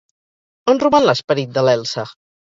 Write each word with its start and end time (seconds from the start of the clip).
On 0.73 0.81
roman 0.85 1.05
l'esperit 1.11 1.53
de 1.59 1.65
l'Elsa? 1.69 2.09